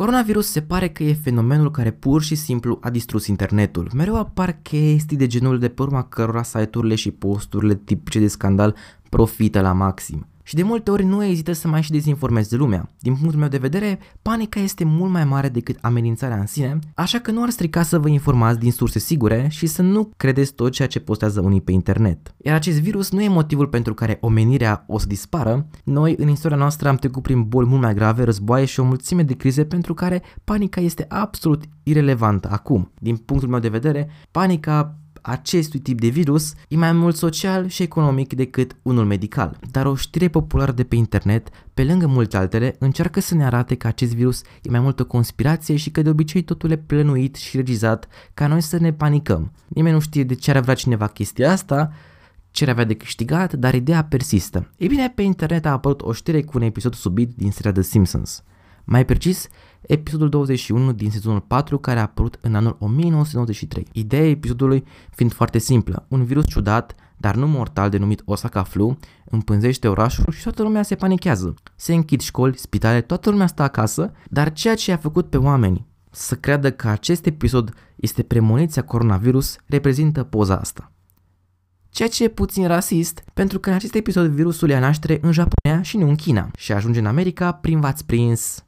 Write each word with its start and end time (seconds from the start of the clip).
Coronavirus 0.00 0.50
se 0.50 0.62
pare 0.62 0.88
că 0.88 1.02
e 1.02 1.14
fenomenul 1.14 1.70
care 1.70 1.90
pur 1.90 2.22
și 2.22 2.34
simplu 2.34 2.78
a 2.82 2.90
distrus 2.90 3.26
internetul. 3.26 3.90
Mereu 3.94 4.16
apar 4.16 4.58
chestii 4.62 5.16
de 5.16 5.26
genul 5.26 5.58
de 5.58 5.68
pe 5.68 5.82
urma 5.82 6.02
cărora 6.02 6.42
site-urile 6.42 6.94
și 6.94 7.10
posturile 7.10 7.74
tipice 7.74 8.18
de 8.18 8.28
scandal 8.28 8.76
profită 9.08 9.60
la 9.60 9.72
maxim. 9.72 10.26
Și 10.50 10.56
de 10.56 10.62
multe 10.62 10.90
ori 10.90 11.04
nu 11.04 11.24
ezită 11.24 11.52
să 11.52 11.68
mai 11.68 11.82
și 11.82 11.90
dezinformeze 11.90 12.56
lumea. 12.56 12.90
Din 12.98 13.14
punctul 13.14 13.38
meu 13.38 13.48
de 13.48 13.58
vedere, 13.58 13.98
panica 14.22 14.60
este 14.60 14.84
mult 14.84 15.10
mai 15.10 15.24
mare 15.24 15.48
decât 15.48 15.78
amenințarea 15.80 16.38
în 16.38 16.46
sine, 16.46 16.78
așa 16.94 17.18
că 17.18 17.30
nu 17.30 17.42
ar 17.42 17.50
strica 17.50 17.82
să 17.82 17.98
vă 17.98 18.08
informați 18.08 18.58
din 18.58 18.72
surse 18.72 18.98
sigure 18.98 19.46
și 19.50 19.66
să 19.66 19.82
nu 19.82 20.10
credeți 20.16 20.54
tot 20.54 20.72
ceea 20.72 20.88
ce 20.88 21.00
postează 21.00 21.40
unii 21.40 21.60
pe 21.60 21.72
internet. 21.72 22.34
Iar 22.36 22.54
acest 22.54 22.80
virus 22.80 23.10
nu 23.10 23.22
e 23.22 23.28
motivul 23.28 23.66
pentru 23.66 23.94
care 23.94 24.18
omenirea 24.20 24.84
o 24.86 24.98
să 24.98 25.06
dispară. 25.06 25.66
Noi, 25.84 26.14
în 26.18 26.28
istoria 26.28 26.56
noastră, 26.56 26.88
am 26.88 26.96
trecut 26.96 27.22
prin 27.22 27.42
boli 27.42 27.68
mult 27.68 27.80
mai 27.80 27.94
grave, 27.94 28.24
războaie 28.24 28.64
și 28.64 28.80
o 28.80 28.84
mulțime 28.84 29.22
de 29.22 29.34
crize 29.34 29.64
pentru 29.64 29.94
care 29.94 30.22
panica 30.44 30.80
este 30.80 31.04
absolut 31.08 31.64
irelevantă 31.82 32.48
acum. 32.50 32.92
Din 32.98 33.16
punctul 33.16 33.48
meu 33.48 33.60
de 33.60 33.68
vedere, 33.68 34.08
panica 34.30 34.98
acestui 35.22 35.80
tip 35.80 36.00
de 36.00 36.08
virus 36.08 36.52
e 36.68 36.76
mai 36.76 36.92
mult 36.92 37.16
social 37.16 37.66
și 37.66 37.82
economic 37.82 38.32
decât 38.34 38.76
unul 38.82 39.04
medical. 39.04 39.58
Dar 39.70 39.86
o 39.86 39.94
știre 39.94 40.28
populară 40.28 40.72
de 40.72 40.84
pe 40.84 40.96
internet, 40.96 41.48
pe 41.74 41.84
lângă 41.84 42.06
multe 42.06 42.36
altele, 42.36 42.76
încearcă 42.78 43.20
să 43.20 43.34
ne 43.34 43.44
arate 43.44 43.74
că 43.74 43.86
acest 43.86 44.14
virus 44.14 44.42
e 44.62 44.70
mai 44.70 44.80
mult 44.80 45.00
o 45.00 45.04
conspirație 45.04 45.76
și 45.76 45.90
că 45.90 46.02
de 46.02 46.08
obicei 46.08 46.42
totul 46.42 46.70
e 46.70 46.76
plănuit 46.76 47.34
și 47.34 47.56
regizat 47.56 48.08
ca 48.34 48.46
noi 48.46 48.60
să 48.60 48.78
ne 48.78 48.92
panicăm. 48.92 49.52
Nimeni 49.68 49.94
nu 49.94 50.00
știe 50.00 50.24
de 50.24 50.34
ce 50.34 50.50
ar 50.50 50.60
vrea 50.60 50.74
cineva 50.74 51.06
chestia 51.06 51.52
asta, 51.52 51.92
ce 52.50 52.64
ar 52.64 52.70
avea 52.70 52.84
de 52.84 52.94
câștigat, 52.94 53.52
dar 53.52 53.74
ideea 53.74 54.04
persistă. 54.04 54.70
Ei 54.76 54.88
bine, 54.88 55.12
pe 55.14 55.22
internet 55.22 55.66
a 55.66 55.70
apărut 55.70 56.02
o 56.02 56.12
știre 56.12 56.42
cu 56.42 56.52
un 56.54 56.62
episod 56.62 56.94
subit 56.94 57.30
din 57.36 57.50
seria 57.50 57.72
The 57.72 57.82
Simpsons. 57.82 58.42
Mai 58.84 59.04
precis, 59.04 59.48
episodul 59.80 60.28
21 60.28 60.92
din 60.92 61.10
sezonul 61.10 61.40
4 61.40 61.78
care 61.78 61.98
a 61.98 62.02
apărut 62.02 62.38
în 62.40 62.54
anul 62.54 62.76
1993. 62.80 63.86
Ideea 63.92 64.28
episodului 64.28 64.84
fiind 65.10 65.32
foarte 65.32 65.58
simplă, 65.58 66.06
un 66.08 66.24
virus 66.24 66.46
ciudat, 66.46 66.94
dar 67.16 67.34
nu 67.34 67.46
mortal 67.46 67.90
denumit 67.90 68.22
Osaka 68.24 68.62
Flu, 68.62 68.98
împânzește 69.24 69.88
orașul 69.88 70.32
și 70.32 70.42
toată 70.42 70.62
lumea 70.62 70.82
se 70.82 70.94
panichează. 70.94 71.54
Se 71.76 71.94
închid 71.94 72.20
școli, 72.20 72.58
spitale, 72.58 73.00
toată 73.00 73.30
lumea 73.30 73.46
stă 73.46 73.62
acasă, 73.62 74.12
dar 74.30 74.52
ceea 74.52 74.74
ce 74.74 74.92
a 74.92 74.96
făcut 74.96 75.30
pe 75.30 75.36
oameni 75.36 75.86
să 76.10 76.34
creadă 76.34 76.72
că 76.72 76.88
acest 76.88 77.26
episod 77.26 77.72
este 77.96 78.22
premoniția 78.22 78.82
coronavirus 78.82 79.56
reprezintă 79.66 80.22
poza 80.22 80.56
asta. 80.56 80.92
Ceea 81.90 82.08
ce 82.08 82.24
e 82.24 82.28
puțin 82.28 82.66
rasist, 82.66 83.24
pentru 83.34 83.58
că 83.58 83.68
în 83.68 83.74
acest 83.74 83.94
episod 83.94 84.30
virusul 84.30 84.68
ia 84.68 84.78
naștere 84.78 85.18
în 85.22 85.32
Japonia 85.32 85.82
și 85.82 85.96
nu 85.96 86.08
în 86.08 86.14
China 86.14 86.50
și 86.56 86.72
ajunge 86.72 86.98
în 86.98 87.06
America 87.06 87.52
prin 87.52 87.80
v-ați 87.80 88.06
prins 88.06 88.64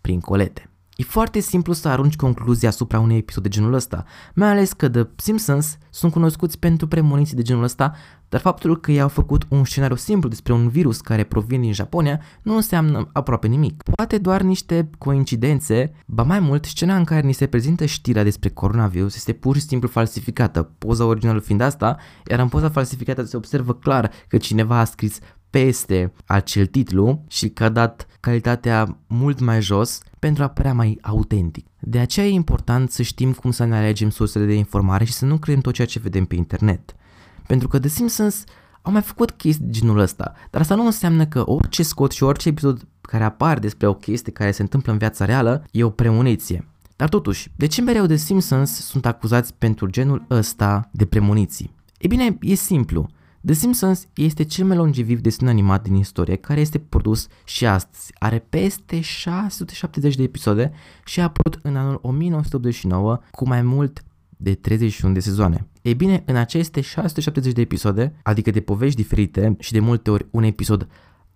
prin 0.00 0.20
colete. 0.20 0.70
E 0.98 1.02
foarte 1.02 1.40
simplu 1.40 1.72
să 1.72 1.88
arunci 1.88 2.16
concluzia 2.16 2.68
asupra 2.68 3.00
unui 3.00 3.16
episod 3.16 3.42
de 3.42 3.48
genul 3.48 3.72
ăsta, 3.72 4.04
mai 4.34 4.48
ales 4.48 4.72
că 4.72 4.88
The 4.88 5.06
Simpsons 5.16 5.78
sunt 5.90 6.12
cunoscuți 6.12 6.58
pentru 6.58 6.88
premoniții 6.88 7.36
de 7.36 7.42
genul 7.42 7.62
ăsta, 7.62 7.94
dar 8.28 8.40
faptul 8.40 8.80
că 8.80 8.92
ei 8.92 9.00
au 9.00 9.08
făcut 9.08 9.46
un 9.48 9.64
scenariu 9.64 9.96
simplu 9.96 10.28
despre 10.28 10.52
un 10.52 10.68
virus 10.68 11.00
care 11.00 11.24
provine 11.24 11.62
din 11.62 11.72
Japonia 11.72 12.20
nu 12.42 12.54
înseamnă 12.54 13.08
aproape 13.12 13.46
nimic. 13.46 13.82
Poate 13.82 14.18
doar 14.18 14.42
niște 14.42 14.90
coincidențe, 14.98 15.92
ba 16.06 16.22
mai 16.22 16.40
mult, 16.40 16.64
scena 16.64 16.96
în 16.96 17.04
care 17.04 17.26
ni 17.26 17.32
se 17.32 17.46
prezintă 17.46 17.84
știrea 17.84 18.22
despre 18.22 18.48
coronavirus 18.48 19.16
este 19.16 19.32
pur 19.32 19.56
și 19.56 19.62
simplu 19.62 19.88
falsificată, 19.88 20.62
poza 20.78 21.04
originală 21.04 21.40
fiind 21.40 21.60
asta, 21.60 21.96
iar 22.30 22.38
în 22.38 22.48
poza 22.48 22.68
falsificată 22.68 23.24
se 23.24 23.36
observă 23.36 23.74
clar 23.74 24.10
că 24.28 24.36
cineva 24.36 24.78
a 24.78 24.84
scris 24.84 25.18
peste 25.50 26.12
acel 26.26 26.66
titlu 26.66 27.24
și 27.28 27.48
că 27.48 27.64
a 27.64 27.68
dat 27.68 28.06
calitatea 28.20 28.98
mult 29.06 29.40
mai 29.40 29.62
jos 29.62 30.00
pentru 30.18 30.42
a 30.42 30.48
părea 30.48 30.74
mai 30.74 30.98
autentic. 31.02 31.66
De 31.80 31.98
aceea 31.98 32.26
e 32.26 32.30
important 32.30 32.90
să 32.90 33.02
știm 33.02 33.32
cum 33.32 33.50
să 33.50 33.64
ne 33.64 33.76
alegem 33.76 34.10
sursele 34.10 34.44
de 34.44 34.54
informare 34.54 35.04
și 35.04 35.12
să 35.12 35.24
nu 35.24 35.38
credem 35.38 35.60
tot 35.60 35.74
ceea 35.74 35.86
ce 35.86 35.98
vedem 35.98 36.24
pe 36.24 36.34
internet. 36.34 36.94
Pentru 37.46 37.68
că 37.68 37.78
The 37.78 37.88
Simpsons 37.88 38.44
au 38.82 38.92
mai 38.92 39.02
făcut 39.02 39.30
chestii 39.30 39.64
de 39.64 39.70
genul 39.70 39.98
ăsta, 39.98 40.32
dar 40.50 40.60
asta 40.60 40.74
nu 40.74 40.84
înseamnă 40.84 41.26
că 41.26 41.42
orice 41.50 41.82
scot 41.82 42.12
și 42.12 42.22
orice 42.22 42.48
episod 42.48 42.86
care 43.00 43.24
apare 43.24 43.60
despre 43.60 43.86
o 43.86 43.94
chestie 43.94 44.32
care 44.32 44.50
se 44.50 44.62
întâmplă 44.62 44.92
în 44.92 44.98
viața 44.98 45.24
reală 45.24 45.64
e 45.70 45.84
o 45.84 45.90
premoniție. 45.90 46.68
Dar 46.96 47.08
totuși, 47.08 47.52
de 47.56 47.66
ce 47.66 47.82
mereu 47.82 48.06
The 48.06 48.16
Simpsons 48.16 48.70
sunt 48.70 49.06
acuzați 49.06 49.54
pentru 49.54 49.86
genul 49.86 50.26
ăsta 50.30 50.88
de 50.92 51.04
premoniții? 51.04 51.74
E 51.98 52.06
bine, 52.06 52.38
e 52.40 52.54
simplu. 52.54 53.08
The 53.48 53.56
Simpsons 53.56 54.08
este 54.14 54.44
cel 54.44 54.64
mai 54.64 54.76
longeviv 54.76 55.20
desen 55.20 55.48
animat 55.48 55.82
din 55.82 55.94
istorie 55.94 56.36
care 56.36 56.60
este 56.60 56.78
produs 56.78 57.26
și 57.44 57.66
astăzi. 57.66 58.12
Are 58.18 58.38
peste 58.48 59.00
670 59.00 60.16
de 60.16 60.22
episoade 60.22 60.72
și 61.04 61.20
a 61.20 61.22
apărut 61.22 61.58
în 61.62 61.76
anul 61.76 61.98
1989 62.02 63.18
cu 63.30 63.48
mai 63.48 63.62
mult 63.62 64.04
de 64.36 64.54
31 64.54 65.14
de 65.14 65.20
sezoane. 65.20 65.66
Ei 65.82 65.94
bine, 65.94 66.22
în 66.26 66.36
aceste 66.36 66.80
670 66.80 67.52
de 67.52 67.60
episoade, 67.60 68.14
adică 68.22 68.50
de 68.50 68.60
povești 68.60 68.96
diferite 68.96 69.56
și 69.58 69.72
de 69.72 69.80
multe 69.80 70.10
ori 70.10 70.26
un 70.30 70.42
episod 70.42 70.88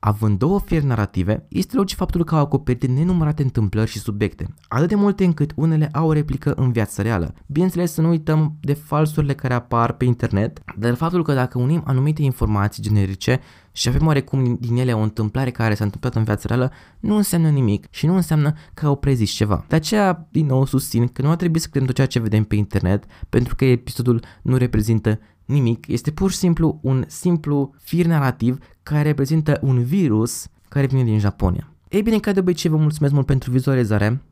Având 0.04 0.38
două 0.38 0.60
fieri 0.60 0.84
narrative, 0.84 1.46
este 1.48 1.76
logic 1.76 1.96
faptul 1.96 2.24
că 2.24 2.34
au 2.34 2.40
acoperit 2.40 2.86
nenumărate 2.86 3.42
întâmplări 3.42 3.90
și 3.90 3.98
subiecte, 3.98 4.54
atât 4.68 4.88
de 4.88 4.94
multe 4.94 5.24
încât 5.24 5.52
unele 5.54 5.88
au 5.92 6.08
o 6.08 6.12
replică 6.12 6.52
în 6.56 6.72
viața 6.72 7.02
reală. 7.02 7.34
Bineînțeles 7.46 7.92
să 7.92 8.00
nu 8.00 8.08
uităm 8.08 8.56
de 8.60 8.72
falsurile 8.72 9.34
care 9.34 9.54
apar 9.54 9.92
pe 9.92 10.04
internet, 10.04 10.62
dar 10.78 10.94
faptul 10.94 11.22
că 11.22 11.32
dacă 11.32 11.58
unim 11.58 11.82
anumite 11.86 12.22
informații 12.22 12.82
generice 12.82 13.40
și 13.72 13.88
avem 13.88 14.06
oarecum 14.06 14.56
din 14.60 14.76
ele 14.76 14.92
o 14.92 15.00
întâmplare 15.00 15.50
care 15.50 15.74
s-a 15.74 15.84
întâmplat 15.84 16.14
în 16.14 16.24
viața 16.24 16.48
reală, 16.48 16.72
nu 17.00 17.16
înseamnă 17.16 17.48
nimic 17.48 17.86
și 17.90 18.06
nu 18.06 18.14
înseamnă 18.14 18.52
că 18.74 18.86
au 18.86 18.96
prezis 18.96 19.30
ceva. 19.30 19.64
De 19.68 19.76
aceea, 19.76 20.28
din 20.30 20.46
nou, 20.46 20.64
susțin 20.64 21.08
că 21.08 21.22
nu 21.22 21.30
ar 21.30 21.36
trebui 21.36 21.60
să 21.60 21.68
credem 21.68 21.86
tot 21.86 21.96
ceea 21.96 22.06
ce 22.06 22.20
vedem 22.20 22.44
pe 22.44 22.56
internet, 22.56 23.04
pentru 23.28 23.54
că 23.54 23.64
episodul 23.64 24.22
nu 24.42 24.56
reprezintă 24.56 25.18
nimic, 25.44 25.86
este 25.86 26.10
pur 26.10 26.30
și 26.30 26.36
simplu 26.36 26.78
un 26.82 27.04
simplu 27.06 27.74
fir 27.78 28.06
narrativ 28.06 28.58
care 28.82 29.02
reprezintă 29.02 29.58
un 29.62 29.82
virus 29.82 30.48
care 30.68 30.86
vine 30.86 31.04
din 31.04 31.18
Japonia. 31.18 31.72
Ei 31.88 32.02
bine, 32.02 32.18
ca 32.18 32.32
de 32.32 32.40
obicei 32.40 32.70
vă 32.70 32.76
mulțumesc 32.76 33.14
mult 33.14 33.26
pentru 33.26 33.50
vizualizare. 33.50 34.22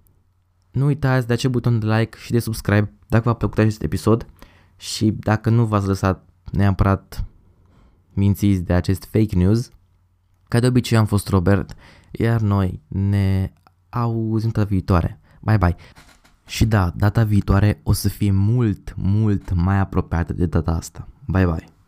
Nu 0.71 0.85
uitați 0.85 1.27
de 1.27 1.33
acel 1.33 1.51
buton 1.51 1.79
de 1.79 1.87
like 1.87 2.19
și 2.19 2.31
de 2.31 2.39
subscribe 2.39 2.93
dacă 3.07 3.23
v-a 3.25 3.35
plăcut 3.35 3.59
acest 3.59 3.83
episod 3.83 4.27
și 4.77 5.11
dacă 5.11 5.51
nu 5.51 5.65
v-ați 5.65 5.87
lăsat 5.87 6.29
neapărat 6.53 7.25
mințiți 8.13 8.61
de 8.61 8.73
acest 8.73 9.05
fake 9.05 9.37
news. 9.37 9.71
Ca 10.49 10.61
de 10.61 10.67
obicei 10.67 10.99
am 10.99 11.07
fost 11.07 11.29
Robert, 11.29 11.75
iar 12.11 12.41
noi 12.41 12.83
ne 12.89 13.53
auzim 13.89 14.51
data 14.51 14.67
viitoare. 14.67 15.21
Bye 15.41 15.57
bye! 15.57 15.77
Și 16.47 16.67
da, 16.67 16.93
data 16.97 17.25
viitoare 17.25 17.81
o 17.83 17.93
să 17.93 18.09
fie 18.09 18.31
mult, 18.31 18.95
mult 18.97 19.53
mai 19.55 19.79
apropiată 19.79 20.33
de 20.33 20.47
data 20.47 20.71
asta. 20.71 21.09
Bye 21.27 21.45
bye! 21.45 21.80